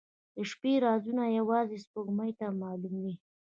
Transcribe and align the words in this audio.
•د 0.35 0.37
شپې 0.49 0.73
رازونه 0.85 1.23
یوازې 1.37 1.77
سپوږمۍ 1.83 2.31
ته 2.39 2.45
معلوم 2.61 2.95
دي. 3.03 3.13